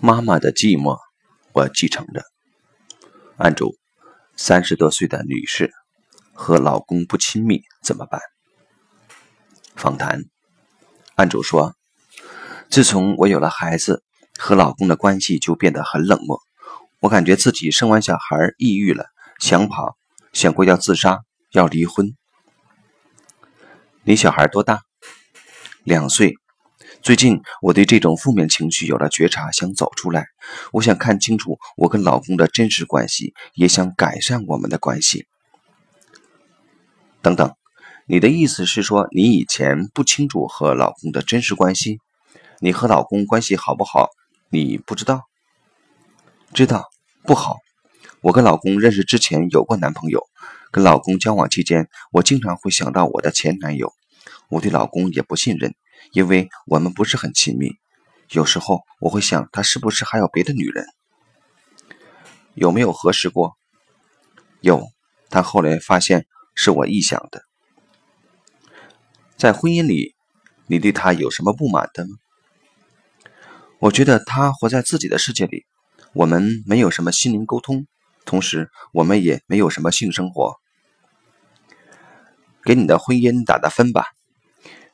[0.00, 0.96] 妈妈的寂寞，
[1.52, 2.22] 我继承着。
[3.36, 3.74] 案主，
[4.36, 5.72] 三十多岁的女士，
[6.32, 8.20] 和老公不亲密怎么办？
[9.74, 10.22] 访谈，
[11.16, 11.74] 案主说，
[12.70, 14.04] 自从我有了孩子，
[14.38, 16.40] 和老公的关系就变得很冷漠。
[17.00, 19.06] 我感觉自己生完小孩抑郁了，
[19.40, 19.96] 想跑，
[20.32, 22.14] 想过要自杀，要离婚。
[24.04, 24.82] 你小孩多大？
[25.82, 26.36] 两岁。
[27.08, 30.26] 最近我对这种负面情绪有了觉察，想走出来。
[30.72, 35.26] 我想看清楚我跟老公的真实关系，也想改善我们的关系。
[37.22, 37.54] 等等，
[38.06, 41.98] 你的意思是说你以前不清楚和老公的真实关系？
[42.60, 44.10] 你和老公关系好不好？
[44.50, 45.22] 你不知道？
[46.52, 46.90] 知道
[47.22, 47.56] 不好。
[48.20, 50.26] 我跟老公认识之前有过男朋友，
[50.70, 53.94] 跟老公交往期间，我经常会想到我的前男友。
[54.50, 55.74] 我对老公也不信任。
[56.12, 57.72] 因为我们不是很亲密，
[58.30, 60.86] 有时候我会想他是不是还有别的女人？
[62.54, 63.56] 有没有核实过？
[64.60, 64.88] 有，
[65.28, 67.42] 但后来发现是我臆想的。
[69.36, 70.14] 在婚姻里，
[70.66, 72.16] 你对他有什么不满的吗？
[73.78, 75.64] 我觉得他活在自己的世界里，
[76.12, 77.86] 我们没有什么心灵沟通，
[78.24, 80.56] 同时我们也没有什么性生活。
[82.64, 84.06] 给你的婚姻打打分吧。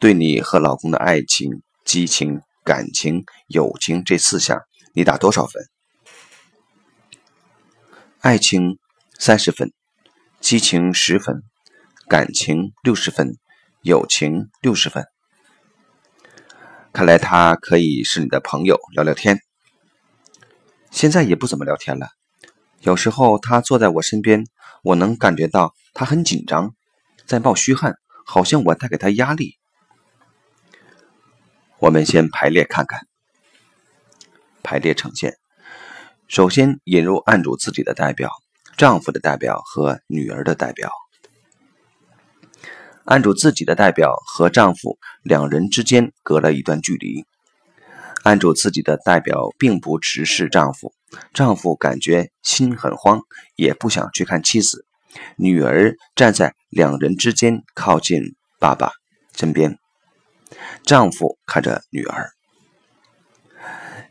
[0.00, 4.60] 对你和老公的爱情、激情、感情、友情这四项，
[4.92, 5.60] 你打多少分？
[8.20, 8.78] 爱情
[9.18, 9.72] 三十分，
[10.40, 11.42] 激情十分，
[12.08, 13.36] 感情六十分，
[13.82, 15.04] 友情六十分。
[16.92, 19.40] 看来他可以是你的朋友，聊聊天。
[20.92, 22.06] 现在也不怎么聊天了，
[22.82, 24.44] 有时候他坐在我身边，
[24.84, 26.76] 我能感觉到他很紧张，
[27.26, 29.57] 在冒虚汗，好像我带给他压力。
[31.80, 33.06] 我们先排列看看，
[34.64, 35.36] 排列呈现。
[36.26, 38.30] 首先引入案主自己的代表、
[38.76, 40.90] 丈夫的代表和女儿的代表。
[43.04, 47.24] 案主自己的代表和丈夫两人之间隔了一段距离。
[48.24, 50.92] 案主自己的代表并不直视丈夫，
[51.32, 53.22] 丈夫感觉心很慌，
[53.54, 54.84] 也不想去看妻子。
[55.36, 58.90] 女儿站在两人之间，靠近爸爸
[59.36, 59.78] 身边。
[60.84, 62.30] 丈夫看着女儿，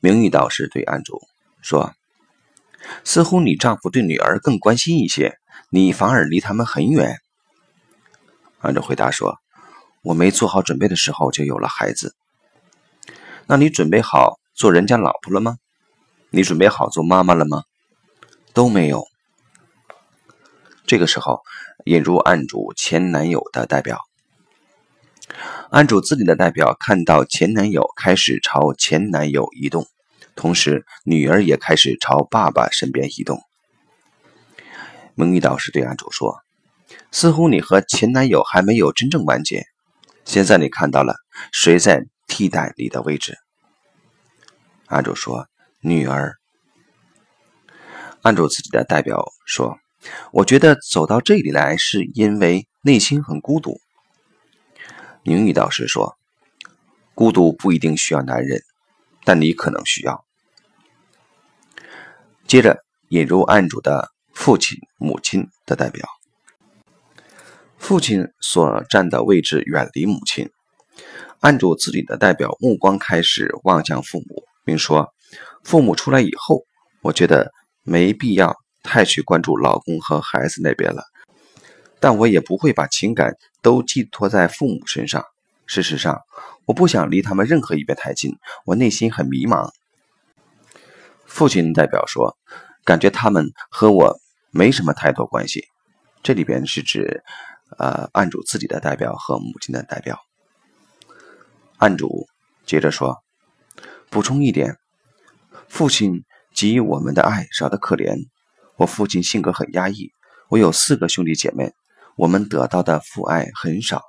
[0.00, 1.20] 明玉导师对案主
[1.62, 1.94] 说
[3.04, 5.38] ：“似乎你丈夫对女儿更关心一些，
[5.70, 7.18] 你反而离他们很远。”
[8.60, 9.38] 案主回答说
[10.02, 12.14] ：“我没做好准备的时候就有了孩子。
[13.46, 15.56] 那你准备好做人家老婆了吗？
[16.30, 17.62] 你准备好做妈妈了吗？
[18.52, 19.06] 都没有。”
[20.86, 21.42] 这个时候，
[21.84, 24.00] 引入案主前男友的代表。
[25.70, 29.86] 案主自己的代表看到前男友开始朝前男友移动，
[30.34, 33.40] 同时女儿也开始朝爸爸身边移动。
[35.14, 36.36] 蒙毅导师对案主说
[37.10, 39.64] ：“似乎你和前男友还没有真正完结，
[40.24, 41.16] 现在你看到了
[41.52, 43.36] 谁在替代你的位置？”
[44.86, 45.48] 案主说
[45.80, 46.34] ：“女儿。”
[48.22, 49.78] 案主自己的代表说
[50.32, 53.80] ：“我觉得走到这里来是因为内心很孤独。”
[55.28, 56.16] 宁宇导师说
[57.12, 58.62] ：“孤独不一定需要男人，
[59.24, 60.24] 但你可能需要。”
[62.46, 66.08] 接着引入案主的父亲、母亲的代表。
[67.76, 70.48] 父亲所站的位置远离母亲，
[71.40, 75.12] 案主自己的代表目光开始望向父母，并说
[75.64, 76.62] ：“父母出来以后，
[77.02, 77.50] 我觉得
[77.82, 78.54] 没必要
[78.84, 81.02] 太去关注老公和孩子那边了。”
[82.06, 85.24] 但我也不会把情感都寄托在父母身上。
[85.66, 86.20] 事实上，
[86.64, 89.72] 我不想离他们任何一边太近，我内心很迷茫。
[91.24, 92.38] 父亲代表说
[92.86, 94.20] ：“感觉他们和我
[94.52, 95.64] 没什么太多关系。”
[96.22, 97.24] 这里边是指，
[97.76, 100.20] 呃，案主自己的代表和母亲的代表。
[101.78, 102.28] 案主
[102.64, 103.20] 接着说
[104.10, 104.76] ：“补充一点，
[105.68, 106.22] 父亲
[106.54, 108.28] 给予我们的爱少得可怜。
[108.76, 110.12] 我父亲性格很压抑，
[110.50, 111.74] 我有四个兄弟姐妹。”
[112.16, 114.02] 我们得到的父爱很少。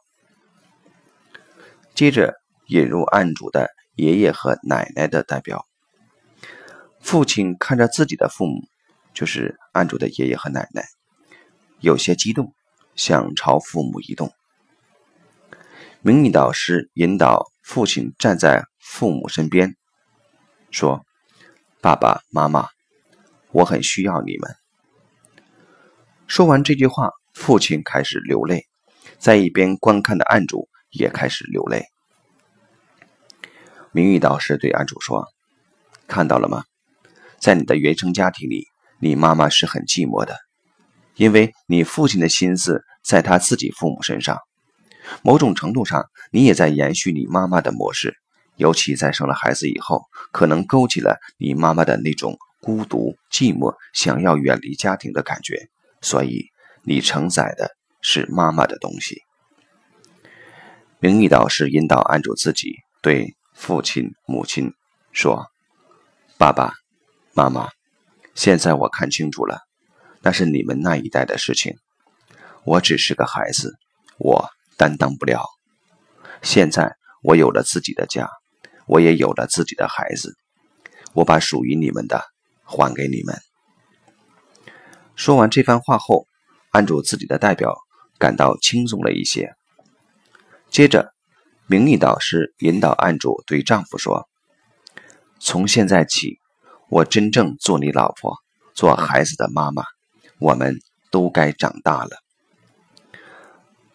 [1.93, 2.35] 接着
[2.67, 5.65] 引入案主的爷爷和奶奶的代表。
[7.01, 8.61] 父亲看着自己的父母，
[9.13, 10.85] 就是案主的爷爷和奶奶，
[11.79, 12.53] 有些激动，
[12.95, 14.31] 想朝父母移动。
[16.01, 19.75] 明理导师引导父亲站在父母身边，
[20.71, 21.05] 说
[21.81, 22.67] ：“爸爸妈妈，
[23.51, 24.55] 我很需要你们。”
[26.25, 27.11] 说完这句话。
[27.37, 28.65] 父亲开始流泪，
[29.19, 31.85] 在一边观看的案主也开始流泪。
[33.91, 35.27] 明玉导师对案主说
[36.09, 36.63] ：“看到了吗？
[37.39, 38.65] 在你的原生家庭里，
[38.99, 40.35] 你妈妈是很寂寞的，
[41.15, 44.39] 因为你父亲的心思在他自己父母身上。
[45.21, 48.17] 某种程度上，你也在延续你妈妈的模式，
[48.55, 50.01] 尤其在生了孩子以后，
[50.31, 55.69] 可能勾起了你妈妈的那种孤独、寂寞、想要远离家庭的感觉。
[56.01, 56.47] 所以，
[56.87, 59.21] 你承载的是妈妈的东西。
[60.99, 64.71] 明义导师引导安住自己，对父亲、母亲
[65.11, 65.47] 说
[66.39, 66.71] ：“爸爸
[67.33, 67.67] 妈妈，
[68.35, 69.59] 现在我看清楚了，
[70.21, 71.75] 那是你们那一代的事情，
[72.63, 73.75] 我只是个孩子，
[74.17, 75.43] 我。”担当不了。
[76.43, 78.29] 现在我有了自己的家，
[78.85, 80.37] 我也有了自己的孩子，
[81.13, 82.23] 我把属于你们的
[82.63, 83.35] 还给你们。
[85.15, 86.27] 说完这番话后，
[86.71, 87.75] 按住自己的代表
[88.17, 89.53] 感到轻松了一些。
[90.69, 91.13] 接着，
[91.65, 94.27] 明义导师引导案主对丈夫说
[95.39, 96.39] ：“从现在起，
[96.89, 98.35] 我真正做你老婆，
[98.73, 99.83] 做孩子的妈妈。
[100.39, 100.77] 我们
[101.09, 102.17] 都该长大了。”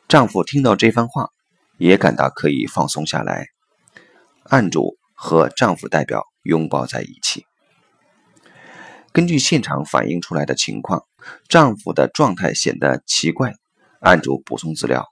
[0.09, 1.29] 丈夫听到这番话，
[1.79, 3.47] 也感到可以放松下来。
[4.45, 7.47] 案主和丈夫代表拥抱在一起。
[9.13, 11.05] 根据现场反映出来的情况，
[11.49, 13.55] 丈夫的状态显得奇怪。
[14.01, 15.07] 案主补充资料：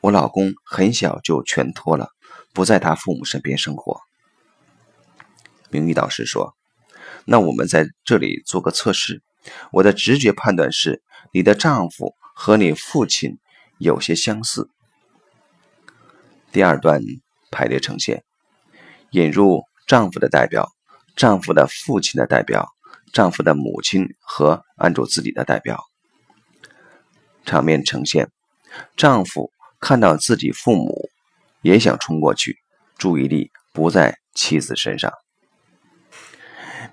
[0.00, 2.08] 我老公很小就全托了，
[2.54, 4.00] 不在他父母身边生活。
[5.70, 6.54] 名誉导师说
[7.26, 9.22] ：“那我们在这里做个测试。
[9.72, 11.02] 我的直觉判断是，
[11.32, 13.38] 你的丈夫和你父亲。”
[13.78, 14.70] 有些相似。
[16.52, 17.00] 第二段
[17.50, 18.22] 排列呈现：
[19.10, 20.70] 引入丈夫的代表、
[21.16, 22.68] 丈夫的父亲的代表、
[23.12, 25.84] 丈夫的母亲和按住自己的代表。
[27.44, 28.30] 场面呈现：
[28.96, 31.08] 丈夫看到自己父母，
[31.60, 32.58] 也想冲过去，
[32.96, 35.12] 注意力不在妻子身上。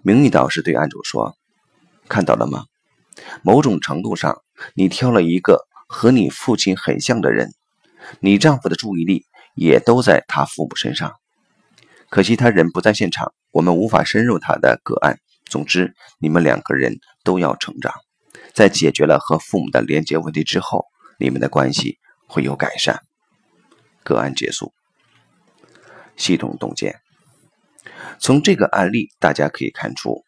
[0.04, 1.36] 明玉导师对案主说
[2.07, 2.66] ：“看到了吗？
[3.44, 4.42] 某种程度上，
[4.74, 7.51] 你挑了一个。”和你父亲很像的人，
[8.19, 9.25] 你丈夫的注意力
[9.56, 11.16] 也都在他父母身上。
[12.12, 15.18] 可惜他人不在现场，我们无法深入他的个案。
[15.50, 17.94] 总之，你们两个人都要成长，
[18.54, 20.86] 在解决了和父母的连接问题之后，
[21.18, 21.98] 你们的关系
[22.28, 23.01] 会有改善。
[24.04, 24.74] 个案结束，
[26.16, 27.00] 系统洞见。
[28.19, 30.24] 从这个案例，大家可以看出。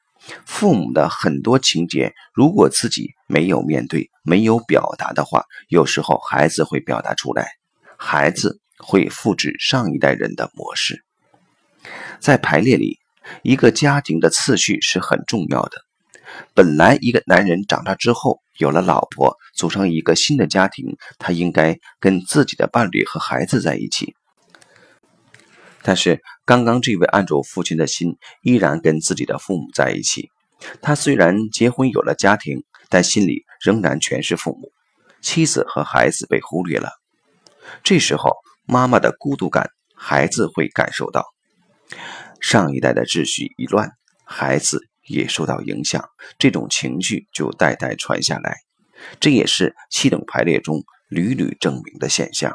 [0.45, 7.47] 父母的很多情节，如果自己没有面对、没有表达的话，有时候孩子会表达出来，
[7.97, 11.03] 孩子会复制上一代人的模式。
[12.19, 13.00] 在排列里，
[13.44, 15.71] 一个家庭的次序是很重要的。
[16.53, 24.15] 本来一个男人长大之后有了老婆，组成一个新的家庭，他应该跟自己的伴侣和孩子在一起。
[25.83, 30.29] 但是，刚刚这位案主父亲的心依然跟自己的父母在一起。
[30.81, 34.71] 他虽然结婚有了家庭，但心里仍然全是父母，
[35.21, 36.91] 妻子和孩子被忽略了。
[37.83, 38.35] 这时候，
[38.65, 41.25] 妈妈的孤独感，孩子会感受到。
[42.41, 43.91] 上一代的秩序一乱，
[44.25, 46.03] 孩子也受到影响，
[46.38, 48.57] 这种情绪就代代传下来。
[49.19, 52.53] 这也是系统排列中屡屡证明的现象。